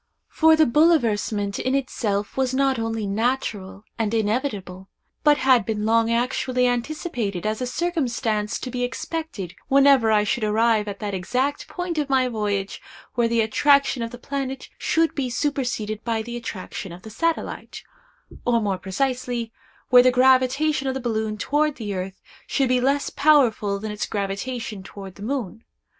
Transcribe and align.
For 0.29 0.55
the 0.55 0.65
bouleversement 0.65 1.59
in 1.59 1.75
itself 1.75 2.35
was 2.35 2.55
not 2.55 2.79
only 2.79 3.05
natural 3.05 3.83
and 3.99 4.15
inevitable, 4.15 4.89
but 5.23 5.37
had 5.37 5.63
been 5.63 5.85
long 5.85 6.09
actually 6.09 6.65
anticipated 6.65 7.45
as 7.45 7.61
a 7.61 7.67
circumstance 7.67 8.57
to 8.61 8.71
be 8.71 8.83
expected 8.83 9.53
whenever 9.67 10.11
I 10.11 10.23
should 10.23 10.43
arrive 10.43 10.87
at 10.87 10.97
that 11.01 11.13
exact 11.13 11.67
point 11.67 11.99
of 11.99 12.09
my 12.09 12.27
voyage 12.29 12.81
where 13.13 13.27
the 13.27 13.41
attraction 13.41 14.01
of 14.01 14.09
the 14.09 14.17
planet 14.17 14.69
should 14.79 15.13
be 15.13 15.29
superseded 15.29 16.03
by 16.03 16.23
the 16.23 16.35
attraction 16.35 16.91
of 16.91 17.03
the 17.03 17.11
satellite—or, 17.11 18.59
more 18.59 18.79
precisely, 18.79 19.53
where 19.89 20.01
the 20.01 20.09
gravitation 20.09 20.87
of 20.87 20.95
the 20.95 20.99
balloon 20.99 21.37
toward 21.37 21.75
the 21.75 21.93
earth 21.93 22.19
should 22.47 22.69
be 22.69 22.81
less 22.81 23.11
powerful 23.11 23.77
than 23.79 23.91
its 23.91 24.07
gravitation 24.07 24.81
toward 24.81 25.13
the 25.13 25.21
moon. 25.21 25.63